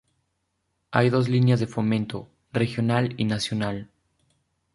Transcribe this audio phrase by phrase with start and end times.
[0.89, 3.91] Hay dos líneas de fomento: Regional y Nacional.